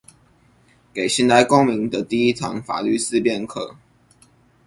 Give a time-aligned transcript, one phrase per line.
[0.95, 3.75] 給現代公民的第一堂法律思辨課